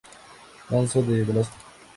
[0.71, 1.53] Manso de Velasco.